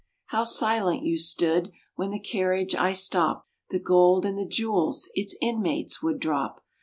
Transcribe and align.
How 0.29 0.45
silent 0.45 1.03
you 1.03 1.19
stood 1.19 1.69
When 1.93 2.09
the 2.09 2.17
carriage 2.17 2.73
I 2.73 2.91
stopped, 2.91 3.47
The 3.69 3.77
gold 3.77 4.25
and 4.25 4.35
the 4.35 4.47
jewels 4.49 5.11
Its 5.13 5.35
inmates 5.41 6.01
would 6.01 6.19
drop. 6.19 6.61